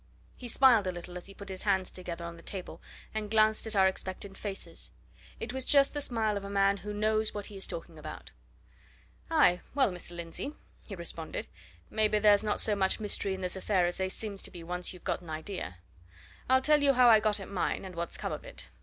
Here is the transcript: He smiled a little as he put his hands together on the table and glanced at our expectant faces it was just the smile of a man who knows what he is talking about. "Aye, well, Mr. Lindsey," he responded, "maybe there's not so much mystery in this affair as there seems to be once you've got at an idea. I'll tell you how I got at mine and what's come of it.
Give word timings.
He 0.35 0.47
smiled 0.47 0.87
a 0.87 0.91
little 0.91 1.15
as 1.15 1.27
he 1.27 1.33
put 1.35 1.49
his 1.49 1.61
hands 1.61 1.91
together 1.91 2.25
on 2.25 2.35
the 2.35 2.41
table 2.41 2.81
and 3.13 3.29
glanced 3.29 3.67
at 3.67 3.75
our 3.75 3.87
expectant 3.87 4.35
faces 4.35 4.89
it 5.39 5.53
was 5.53 5.63
just 5.63 5.93
the 5.93 6.01
smile 6.01 6.37
of 6.37 6.43
a 6.43 6.49
man 6.49 6.77
who 6.77 6.91
knows 6.91 7.35
what 7.35 7.45
he 7.45 7.55
is 7.57 7.67
talking 7.67 7.99
about. 7.99 8.31
"Aye, 9.29 9.61
well, 9.75 9.91
Mr. 9.91 10.15
Lindsey," 10.15 10.55
he 10.87 10.95
responded, 10.95 11.45
"maybe 11.91 12.17
there's 12.17 12.43
not 12.43 12.59
so 12.59 12.75
much 12.75 12.99
mystery 12.99 13.35
in 13.35 13.41
this 13.41 13.55
affair 13.55 13.85
as 13.85 13.97
there 13.97 14.09
seems 14.09 14.41
to 14.41 14.49
be 14.49 14.63
once 14.63 14.91
you've 14.91 15.03
got 15.03 15.19
at 15.19 15.21
an 15.21 15.29
idea. 15.29 15.77
I'll 16.49 16.63
tell 16.63 16.81
you 16.81 16.93
how 16.93 17.07
I 17.07 17.19
got 17.19 17.39
at 17.39 17.47
mine 17.47 17.85
and 17.85 17.93
what's 17.95 18.17
come 18.17 18.31
of 18.31 18.43
it. 18.43 18.69